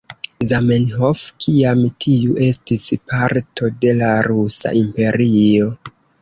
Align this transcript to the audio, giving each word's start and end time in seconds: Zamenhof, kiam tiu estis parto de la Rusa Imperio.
Zamenhof, 0.51 1.19
kiam 1.43 1.83
tiu 2.05 2.37
estis 2.45 2.87
parto 3.13 3.69
de 3.85 3.93
la 4.01 4.09
Rusa 4.29 4.73
Imperio. 4.81 5.71